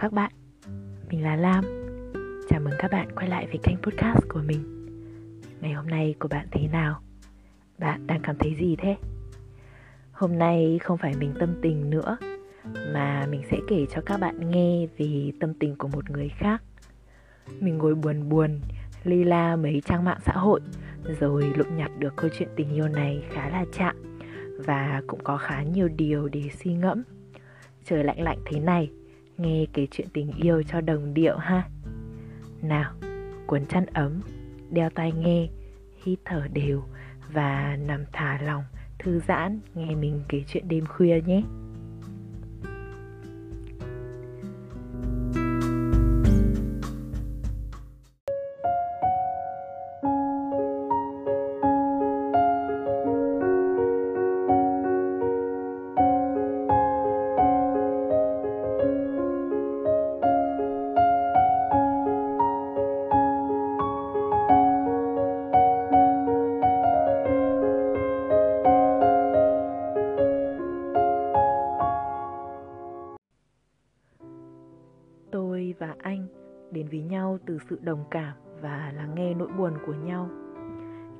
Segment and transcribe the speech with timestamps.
[0.00, 0.32] các bạn,
[1.10, 1.64] mình là Lam.
[2.48, 4.62] Chào mừng các bạn quay lại với kênh podcast của mình.
[5.60, 7.00] Ngày hôm nay của bạn thế nào?
[7.78, 8.96] Bạn đang cảm thấy gì thế?
[10.12, 12.16] Hôm nay không phải mình tâm tình nữa
[12.92, 16.62] Mà mình sẽ kể cho các bạn nghe về tâm tình của một người khác.
[17.60, 18.60] Mình ngồi buồn buồn,
[19.04, 20.60] ly la mấy trang mạng xã hội
[21.20, 23.96] Rồi lụng nhặt được câu chuyện tình yêu này khá là chạm
[24.58, 27.02] Và cũng có khá nhiều điều để suy ngẫm.
[27.84, 28.90] Trời lạnh lạnh thế này
[29.38, 31.68] nghe kể chuyện tình yêu cho đồng điệu ha.
[32.62, 32.92] Nào,
[33.46, 34.20] cuốn chăn ấm,
[34.70, 35.48] đeo tai nghe,
[36.04, 36.82] hít thở đều
[37.32, 38.64] và nằm thả lòng
[38.98, 41.42] thư giãn, nghe mình kể chuyện đêm khuya nhé.
[75.30, 76.26] Tôi và anh
[76.70, 80.28] đến với nhau từ sự đồng cảm và lắng nghe nỗi buồn của nhau.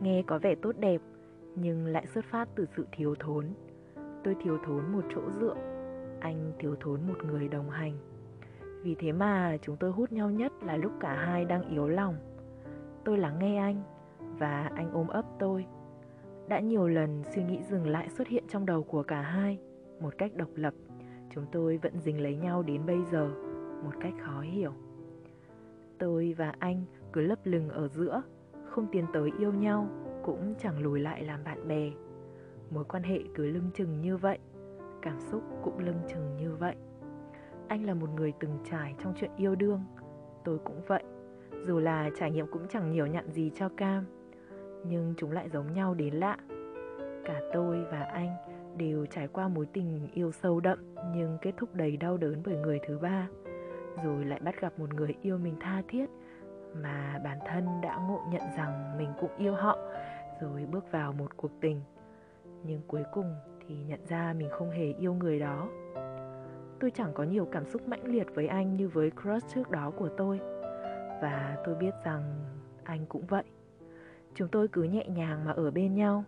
[0.00, 1.00] Nghe có vẻ tốt đẹp,
[1.55, 3.47] nhưng lại xuất phát từ sự thiếu thốn.
[4.25, 5.55] Tôi thiếu thốn một chỗ dựa,
[6.20, 7.92] anh thiếu thốn một người đồng hành.
[8.83, 12.15] Vì thế mà chúng tôi hút nhau nhất là lúc cả hai đang yếu lòng.
[13.05, 13.83] Tôi lắng nghe anh
[14.39, 15.67] và anh ôm ấp tôi.
[16.48, 19.59] Đã nhiều lần suy nghĩ dừng lại xuất hiện trong đầu của cả hai,
[20.00, 20.75] một cách độc lập,
[21.31, 23.31] chúng tôi vẫn dính lấy nhau đến bây giờ
[23.84, 24.73] một cách khó hiểu.
[25.98, 28.23] Tôi và anh cứ lấp lừng ở giữa,
[28.65, 29.89] không tiến tới yêu nhau,
[30.25, 31.91] cũng chẳng lùi lại làm bạn bè.
[32.71, 34.39] Mối quan hệ cứ lưng chừng như vậy,
[35.03, 36.77] cảm xúc cũng lưng chừng như vậy.
[37.69, 39.81] Anh là một người từng trải trong chuyện yêu đương,
[40.45, 41.03] tôi cũng vậy.
[41.66, 44.05] Dù là trải nghiệm cũng chẳng nhiều nhận gì cho cam,
[44.87, 46.37] nhưng chúng lại giống nhau đến lạ.
[47.25, 48.37] Cả tôi và anh
[48.77, 52.56] đều trải qua mối tình yêu sâu đậm, nhưng kết thúc đầy đau đớn bởi
[52.56, 53.28] người thứ ba
[54.04, 56.06] rồi lại bắt gặp một người yêu mình tha thiết,
[56.75, 59.78] mà bản thân đã ngộ nhận rằng mình cũng yêu họ,
[60.41, 61.81] rồi bước vào một cuộc tình.
[62.64, 63.34] Nhưng cuối cùng
[63.66, 65.69] thì nhận ra mình không hề yêu người đó.
[66.81, 69.92] Tôi chẳng có nhiều cảm xúc mãnh liệt với anh như với crush trước đó
[69.98, 70.41] của tôi,
[71.22, 72.22] và tôi biết rằng
[72.84, 73.44] anh cũng vậy.
[74.34, 76.25] Chúng tôi cứ nhẹ nhàng mà ở bên nhau,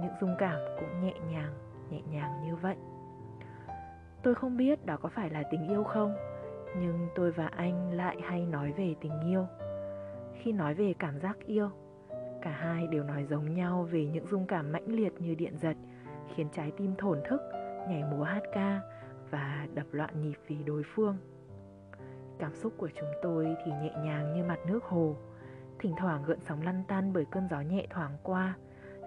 [0.00, 1.52] những dung cảm cũng nhẹ nhàng
[1.90, 2.76] nhẹ nhàng như vậy.
[4.22, 6.16] Tôi không biết đó có phải là tình yêu không
[6.80, 9.46] nhưng tôi và anh lại hay nói về tình yêu.
[10.34, 11.70] Khi nói về cảm giác yêu,
[12.42, 15.76] cả hai đều nói giống nhau về những dung cảm mãnh liệt như điện giật,
[16.34, 17.40] khiến trái tim thổn thức,
[17.88, 18.80] nhảy múa hát ca
[19.30, 21.16] và đập loạn nhịp vì đối phương.
[22.38, 25.16] Cảm xúc của chúng tôi thì nhẹ nhàng như mặt nước hồ,
[25.78, 28.54] thỉnh thoảng gợn sóng lăn tan bởi cơn gió nhẹ thoảng qua,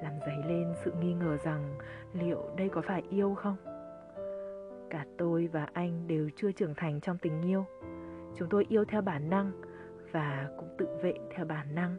[0.03, 1.75] làm dấy lên sự nghi ngờ rằng
[2.13, 3.55] liệu đây có phải yêu không?
[4.89, 7.65] Cả tôi và anh đều chưa trưởng thành trong tình yêu.
[8.35, 9.51] Chúng tôi yêu theo bản năng
[10.11, 11.97] và cũng tự vệ theo bản năng.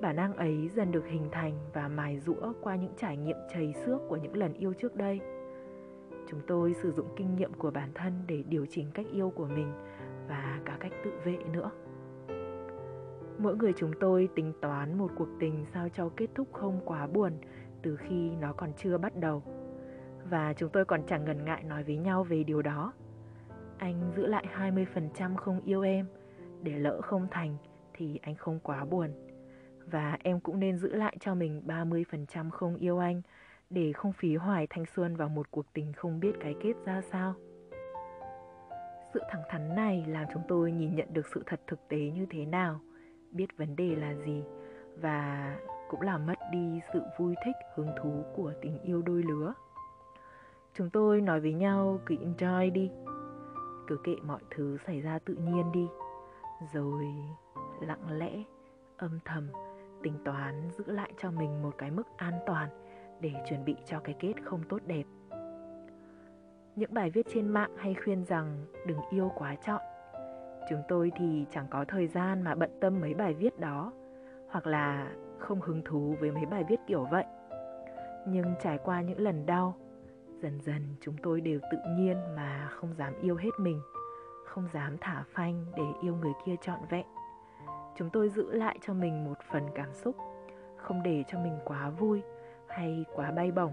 [0.00, 3.74] Bản năng ấy dần được hình thành và mài rũa qua những trải nghiệm chầy
[3.84, 5.20] xước của những lần yêu trước đây.
[6.28, 9.46] Chúng tôi sử dụng kinh nghiệm của bản thân để điều chỉnh cách yêu của
[9.46, 9.72] mình
[10.28, 11.70] và cả cách tự vệ nữa.
[13.38, 17.06] Mỗi người chúng tôi tính toán một cuộc tình sao cho kết thúc không quá
[17.06, 17.32] buồn
[17.82, 19.42] từ khi nó còn chưa bắt đầu
[20.30, 22.92] và chúng tôi còn chẳng ngần ngại nói với nhau về điều đó.
[23.78, 26.06] Anh giữ lại 20% không yêu em,
[26.62, 27.56] để lỡ không thành
[27.94, 29.10] thì anh không quá buồn.
[29.86, 33.22] Và em cũng nên giữ lại cho mình 30% không yêu anh
[33.70, 37.02] để không phí hoài thanh xuân vào một cuộc tình không biết cái kết ra
[37.12, 37.34] sao.
[39.14, 42.26] Sự thẳng thắn này làm chúng tôi nhìn nhận được sự thật thực tế như
[42.30, 42.80] thế nào,
[43.30, 44.42] biết vấn đề là gì
[45.00, 45.56] và
[45.90, 49.54] cũng làm mất đi sự vui thích hứng thú của tình yêu đôi lứa.
[50.78, 52.90] Chúng tôi nói với nhau cứ enjoy đi.
[53.86, 55.88] Cứ kệ mọi thứ xảy ra tự nhiên đi.
[56.72, 57.04] Rồi
[57.80, 58.42] lặng lẽ,
[58.96, 59.48] âm thầm
[60.02, 62.68] Tính toán giữ lại cho mình một cái mức an toàn
[63.20, 65.04] Để chuẩn bị cho cái kết không tốt đẹp.
[66.76, 69.82] Những bài viết trên mạng hay khuyên rằng đừng yêu quá chọn.
[70.70, 73.92] Chúng tôi thì chẳng có thời gian mà bận tâm mấy bài viết đó
[74.48, 77.24] Hoặc là không hứng thú với mấy bài viết kiểu vậy.
[78.28, 79.76] Nhưng trải qua những lần đau
[80.42, 83.80] dần dần chúng tôi đều tự nhiên mà không dám yêu hết mình,
[84.46, 87.06] không dám thả phanh để yêu người kia trọn vẹn
[87.96, 90.16] chúng tôi giữ lại cho mình một phần cảm xúc,
[90.76, 92.22] không để cho mình quá vui
[92.68, 93.72] hay quá bay bổng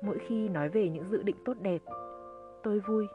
[0.00, 1.82] mỗi khi nói về những dự định tốt đẹp,
[2.62, 3.06] tôi vui,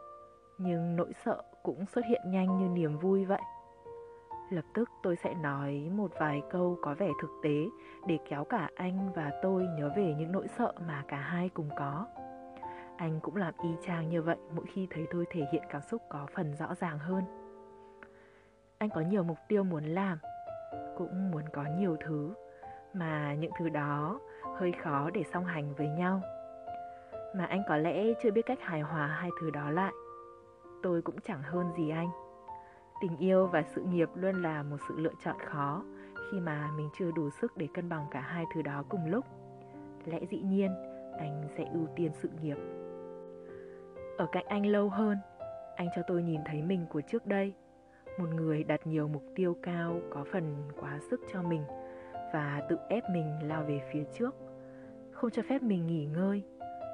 [0.58, 3.42] nhưng nỗi sợ cũng xuất hiện nhanh như niềm vui vậy.
[4.50, 7.66] Lập tức tôi sẽ nói một vài câu có vẻ thực tế
[8.08, 11.70] để kéo cả anh và tôi nhớ về những nỗi sợ mà cả hai cùng
[11.78, 12.06] có.
[12.98, 16.02] Anh cũng làm y chang như vậy mỗi khi thấy tôi thể hiện cảm xúc
[16.10, 17.24] có phần rõ ràng hơn.
[18.78, 20.18] Anh có nhiều mục tiêu muốn làm,
[20.98, 22.34] cũng muốn có nhiều thứ,
[22.94, 24.20] mà những thứ đó
[24.56, 26.22] hơi khó để song hành với nhau.
[27.36, 29.94] Mà anh có lẽ chưa biết cách hài hòa hai thứ đó lại.
[30.84, 32.10] Tôi cũng chẳng hơn gì anh.
[33.02, 35.84] Tình yêu và sự nghiệp luôn là một sự lựa chọn khó
[36.32, 39.26] khi mà mình chưa đủ sức để cân bằng cả hai thứ đó cùng lúc.
[40.06, 40.72] Lẽ dĩ nhiên,
[41.20, 42.58] anh sẽ ưu tiên sự nghiệp.
[44.18, 45.18] Ở cạnh anh lâu hơn,
[45.76, 47.54] anh cho tôi nhìn thấy mình của trước đây.
[48.20, 51.64] Một người đặt nhiều mục tiêu cao có phần quá sức cho mình
[52.34, 54.36] và tự ép mình lao về phía trước.
[55.12, 56.44] Không cho phép mình nghỉ ngơi,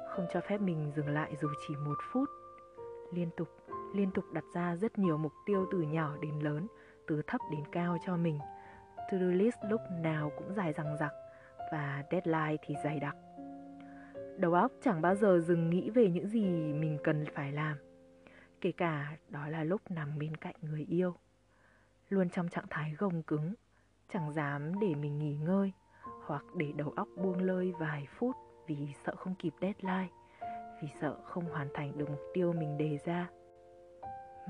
[0.08, 2.28] không cho phép mình dừng lại dù chỉ một phút.
[3.12, 3.48] Liên tục
[3.94, 6.66] liên tục đặt ra rất nhiều mục tiêu từ nhỏ đến lớn,
[7.06, 8.38] từ thấp đến cao cho mình.
[8.96, 11.12] To-do list lúc nào cũng dài dằng dặc
[11.72, 13.16] và deadline thì dày đặc.
[14.40, 17.76] Đầu óc chẳng bao giờ dừng nghĩ về những gì mình cần phải làm.
[18.60, 21.14] Kể cả đó là lúc nằm bên cạnh người yêu.
[22.08, 23.54] Luôn trong trạng thái gồng cứng,
[24.12, 25.72] chẳng dám để mình nghỉ ngơi
[26.26, 28.76] hoặc để đầu óc buông lơi vài phút vì
[29.06, 30.08] sợ không kịp deadline,
[30.82, 33.30] vì sợ không hoàn thành được mục tiêu mình đề ra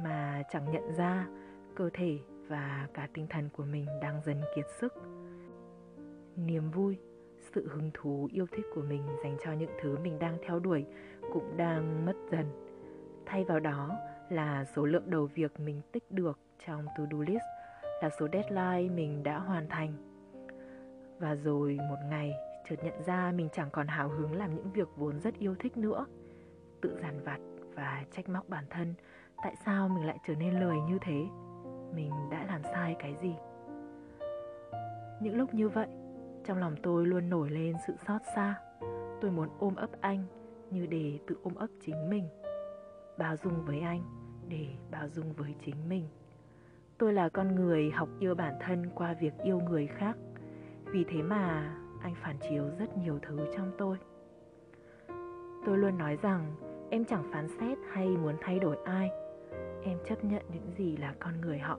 [0.04, 1.28] mà chẳng nhận ra
[1.76, 4.94] cơ thể và cả tinh thần của mình đang dần kiệt sức
[6.37, 6.98] niềm vui
[7.55, 10.87] sự hứng thú, yêu thích của mình dành cho những thứ mình đang theo đuổi
[11.32, 12.47] cũng đang mất dần.
[13.26, 13.97] Thay vào đó
[14.29, 17.43] là số lượng đầu việc mình tích được trong to-do list
[18.02, 19.93] là số deadline mình đã hoàn thành.
[21.19, 22.32] Và rồi một ngày,
[22.69, 25.76] chợt nhận ra mình chẳng còn hào hứng làm những việc vốn rất yêu thích
[25.76, 26.06] nữa.
[26.81, 27.38] Tự giàn vặt
[27.75, 28.94] và trách móc bản thân,
[29.43, 31.26] tại sao mình lại trở nên lười như thế?
[31.94, 33.35] Mình đã làm sai cái gì?
[35.20, 35.88] Những lúc như vậy
[36.44, 38.60] trong lòng tôi luôn nổi lên sự xót xa.
[39.20, 40.25] Tôi muốn ôm ấp anh
[40.70, 42.28] như để tự ôm ấp chính mình.
[43.19, 44.02] Bao dung với anh
[44.48, 46.08] để bao dung với chính mình.
[46.98, 50.16] Tôi là con người học yêu bản thân qua việc yêu người khác.
[50.84, 53.96] Vì thế mà anh phản chiếu rất nhiều thứ trong tôi.
[55.66, 56.54] Tôi luôn nói rằng
[56.90, 59.10] em chẳng phán xét hay muốn thay đổi ai.
[59.82, 61.78] Em chấp nhận những gì là con người họ.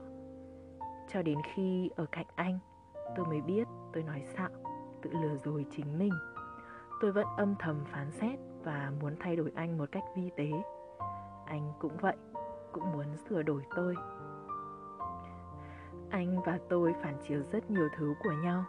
[1.08, 2.58] Cho đến khi ở cạnh anh
[3.16, 4.50] tôi mới biết, tôi nói xạo
[5.02, 6.12] tự lừa dối chính mình.
[7.00, 10.50] Tôi vẫn âm thầm phán xét và muốn thay đổi anh một cách vi tế.
[11.46, 12.16] Anh cũng vậy,
[12.72, 13.96] cũng muốn sửa đổi tôi.
[16.10, 18.64] Anh và tôi phản chiếu rất nhiều thứ của nhau,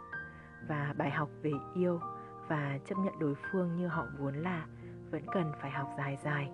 [0.68, 2.00] và bài học về yêu
[2.48, 4.66] và chấp nhận đối phương như họ vốn là
[5.10, 6.50] vẫn cần phải học dài dài.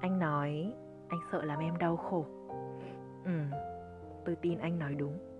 [0.00, 0.74] Anh nói,
[1.08, 2.26] anh sợ làm em đau khổ.
[3.24, 3.30] Ừ
[4.24, 5.33] tôi tin anh nói đúng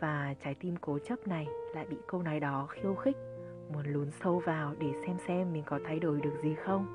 [0.00, 3.16] và trái tim cố chấp này lại bị câu nói đó khiêu khích.
[3.72, 6.86] Muốn lún sâu vào để xem xem mình có thay đổi được gì không.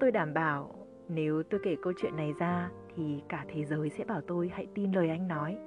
[0.00, 0.74] Tôi đảm bảo
[1.08, 4.66] nếu tôi kể câu chuyện này ra thì cả thế giới sẽ bảo tôi hãy
[4.74, 5.58] tin lời anh nói,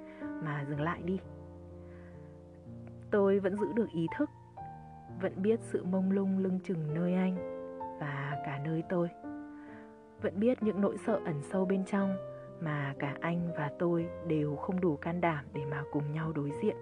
[0.44, 1.20] mà dừng lại đi.
[3.10, 4.30] Tôi vẫn giữ được ý thức,
[5.20, 7.36] vẫn biết sự mông lung lưng chừng nơi anh
[8.00, 9.08] và cả nơi tôi.
[10.22, 12.16] Vẫn biết những nỗi sợ ẩn sâu bên trong
[12.60, 16.50] mà cả anh và tôi đều không đủ can đảm để mà cùng nhau đối
[16.62, 16.76] diện.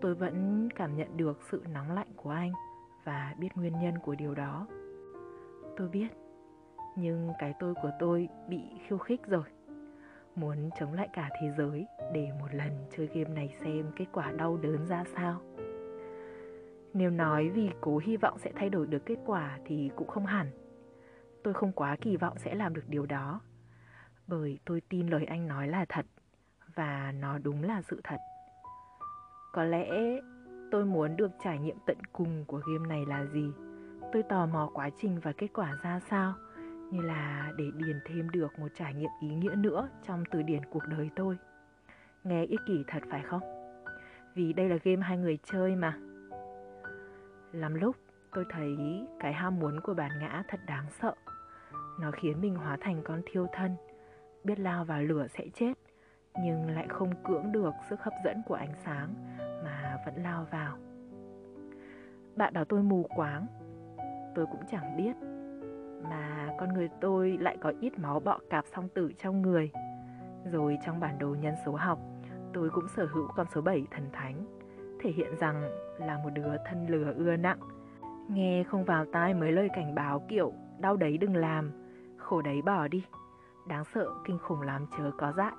[0.00, 2.52] Tôi vẫn cảm nhận được sự nóng lạnh của anh
[3.04, 4.66] và biết nguyên nhân của điều đó.
[5.76, 6.08] Tôi biết,
[6.96, 9.44] nhưng cái tôi của tôi bị khiêu khích rồi.
[10.34, 14.32] Muốn chống lại cả thế giới để một lần chơi game này xem kết quả
[14.32, 15.40] đau đớn ra sao.
[16.94, 20.26] Nếu nói vì cố hy vọng sẽ thay đổi được kết quả thì cũng không
[20.26, 20.46] hẳn.
[21.42, 23.40] Tôi không quá kỳ vọng sẽ làm được điều đó
[24.26, 26.06] bởi tôi tin lời anh nói là thật,
[26.74, 28.18] và nó đúng là sự thật.
[29.52, 29.90] Có lẽ
[30.70, 33.50] tôi muốn được trải nghiệm tận cùng của game này là gì?
[34.12, 36.34] Tôi tò mò quá trình và kết quả ra sao?
[36.90, 40.64] Như là để điền thêm được một trải nghiệm ý nghĩa nữa trong từ điển
[40.70, 41.36] cuộc đời tôi.
[42.24, 43.42] Nghe ích kỷ thật phải không?
[44.34, 45.98] Vì đây là game hai người chơi mà.
[47.52, 47.96] Lắm lúc,
[48.34, 48.76] tôi thấy
[49.20, 51.14] cái ham muốn của bản ngã thật đáng sợ.
[52.00, 53.76] Nó khiến mình hóa thành con thiêu thân
[54.44, 55.72] biết lao vào lửa sẽ chết,
[56.42, 59.14] nhưng lại không cưỡng được sức hấp dẫn của ánh sáng
[59.64, 60.76] mà vẫn lao vào.
[62.36, 63.46] Bạn bảo tôi mù quáng.
[64.34, 65.16] Tôi cũng chẳng biết,
[66.10, 69.70] mà con người tôi lại có ít máu bọ cạp song tử trong người.
[70.52, 71.98] Rồi trong bản đồ nhân số học,
[72.52, 74.44] tôi cũng sở hữu con số 7 thần thánh,
[75.00, 75.62] thể hiện rằng
[75.98, 77.58] là một đứa thân lừa ưa nặng.
[78.28, 81.70] Nghe không vào tai mấy lời cảnh báo kiểu, đau đấy đừng làm,
[82.16, 83.04] khổ đấy bỏ đi
[83.66, 85.52] đáng sợ, kinh khủng lắm, chớ có dại.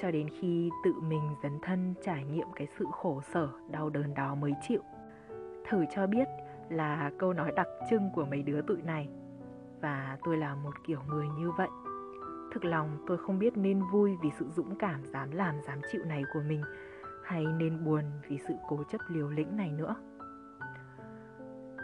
[0.00, 4.14] Cho đến khi tự mình dấn thân trải nghiệm cái sự khổ sở, đau đớn
[4.14, 4.80] đó mới chịu.
[5.68, 6.28] Thử cho biết
[6.68, 9.08] là câu nói đặc trưng của mấy đứa tụi này.
[9.80, 11.68] Và tôi là một kiểu người như vậy.
[12.52, 16.04] Thực lòng, tôi không biết nên vui vì sự dũng cảm dám làm, dám chịu
[16.04, 16.62] này của mình,
[17.24, 19.94] hay nên buồn vì sự cố chấp liều lĩnh này nữa.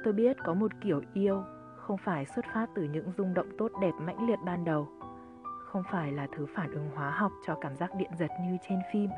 [0.05, 1.43] Tôi biết có một kiểu yêu
[1.77, 4.89] không phải xuất phát từ những rung động tốt đẹp mãnh liệt ban đầu
[5.75, 8.79] không phải là thứ phản ứng hóa học cho cảm giác điện giật như trên
[8.93, 9.11] phim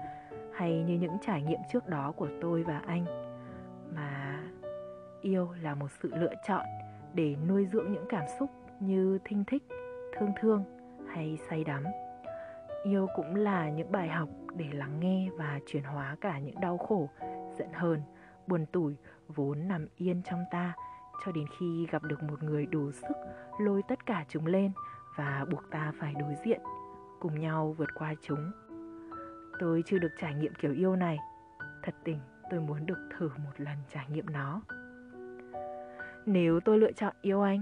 [0.54, 3.04] hay như những trải nghiệm trước đó của tôi và anh.
[3.94, 4.42] Mà
[5.20, 6.66] yêu là một sự lựa chọn
[7.14, 9.62] để nuôi dưỡng những cảm xúc như thinh thích,
[10.18, 10.64] thương thương
[11.08, 11.84] hay say đắm.
[12.84, 16.78] Yêu cũng là những bài học để lắng nghe và chuyển hóa cả những đau
[16.78, 17.08] khổ,
[17.58, 18.00] giận hờn,
[18.46, 18.96] buồn tủi
[19.28, 20.74] vốn nằm yên trong ta
[21.24, 23.16] cho đến khi gặp được một người đủ sức
[23.58, 24.72] lôi tất cả chúng lên
[25.16, 26.60] và buộc ta phải đối diện,
[27.20, 28.50] cùng nhau vượt qua chúng.
[29.58, 31.18] Tôi chưa được trải nghiệm kiểu yêu này.
[31.82, 32.18] Thật tình,
[32.50, 34.60] tôi muốn được thử một lần trải nghiệm nó.
[36.26, 37.60] Nếu tôi lựa chọn yêu anh,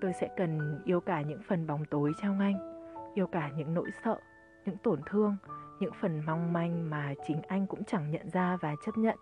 [0.00, 3.90] tôi sẽ cần yêu cả những phần bóng tối trong anh, yêu cả những nỗi
[4.04, 4.18] sợ,
[4.66, 5.36] những tổn thương,
[5.80, 9.18] những phần mong manh mà chính anh cũng chẳng nhận ra và chấp nhận.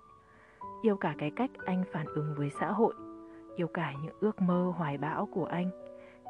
[0.82, 2.94] Yêu cả cái cách anh phản ứng với xã hội,
[3.56, 5.85] yêu cả những ước mơ hoài bão của anh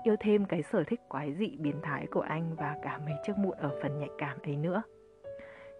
[0.06, 3.38] yêu thêm cái sở thích quái dị biến thái của anh và cả mấy chiếc
[3.38, 4.82] mụn ở phần nhạy cảm ấy nữa.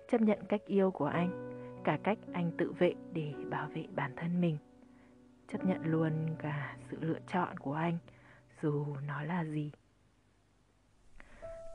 [0.09, 1.53] Chấp nhận cách yêu của anh,
[1.85, 4.59] cả cách anh tự vệ để bảo vệ bản thân mình.
[5.49, 7.99] Chấp nhận luôn cả sự lựa chọn của anh,
[8.63, 9.73] dù nó là gì.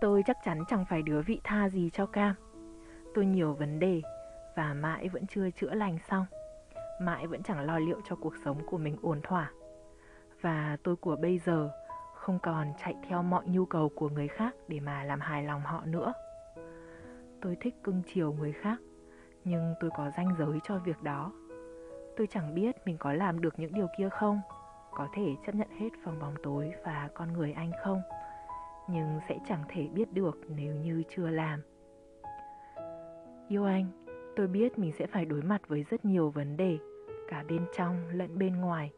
[0.02, 2.36] Tôi chắc chắn chẳng phải đứa vị tha gì cho cam.
[3.14, 4.02] Tôi nhiều vấn đề
[4.56, 6.26] và mãi vẫn chưa chữa lành xong.
[7.02, 9.52] Mãi vẫn chẳng lo liệu cho cuộc sống của mình ổn thỏa.
[10.42, 11.70] Và tôi của bây giờ
[12.22, 15.62] không còn chạy theo mọi nhu cầu của người khác để mà làm hài lòng
[15.62, 16.14] họ nữa.
[17.42, 18.78] Tôi thích cưng chiều người khác,
[19.44, 21.32] nhưng tôi có ranh giới cho việc đó.
[22.18, 24.42] Tôi chẳng biết mình có làm được những điều kia không,
[24.92, 28.02] có thể chấp nhận hết phòng bóng tối và con người anh không,
[28.90, 31.62] nhưng sẽ chẳng thể biết được nếu như chưa làm.
[33.48, 33.86] Yêu anh,
[34.36, 36.78] tôi biết mình sẽ phải đối mặt với rất nhiều vấn đề,
[37.30, 38.92] cả bên trong lẫn bên ngoài,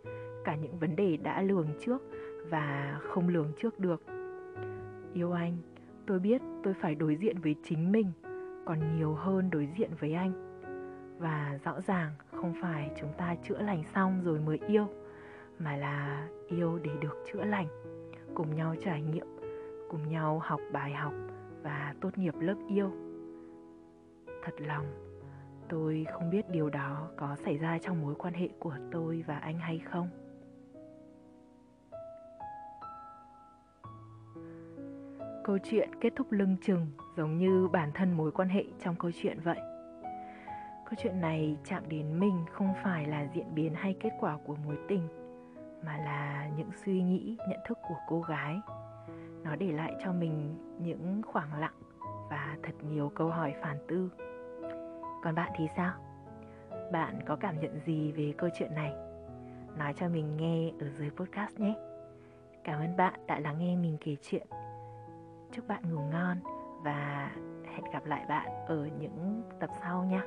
[0.43, 2.01] cả những vấn đề đã lường trước
[2.49, 4.03] và không lường trước được.
[5.13, 5.57] Yêu anh,
[6.05, 8.11] tôi biết tôi phải đối diện với chính mình,
[8.65, 10.33] còn nhiều hơn đối diện với anh.
[11.19, 14.87] Và rõ ràng không phải chúng ta chữa lành xong rồi mới yêu,
[15.59, 17.67] mà là yêu để được chữa lành,
[18.33, 19.27] cùng nhau trải nghiệm,
[19.89, 21.13] cùng nhau học bài học
[21.63, 22.91] và tốt nghiệp lớp yêu.
[24.43, 24.85] Thật lòng,
[25.69, 29.37] tôi không biết điều đó có xảy ra trong mối quan hệ của tôi và
[29.37, 30.07] anh hay không.
[35.43, 39.11] Câu chuyện kết thúc lưng chừng giống như bản thân mối quan hệ trong câu
[39.21, 39.59] chuyện vậy.
[40.85, 44.55] Câu chuyện này chạm đến mình không phải là diễn biến hay kết quả của
[44.65, 45.07] mối tình,
[45.85, 48.59] mà là những suy nghĩ, nhận thức của cô gái.
[49.43, 51.79] Nó để lại cho mình những khoảng lặng
[52.29, 54.09] và thật nhiều câu hỏi phản tư.
[55.23, 55.93] Còn bạn thì sao?
[56.91, 58.93] Bạn có cảm nhận gì về câu chuyện này?
[59.77, 61.73] Nói cho mình nghe ở dưới podcast nhé.
[62.63, 64.47] Cảm ơn bạn đã lắng nghe mình kể chuyện
[65.53, 66.37] chúc bạn ngủ ngon
[66.83, 67.31] và
[67.65, 70.21] hẹn gặp lại bạn ở những tập sau nha.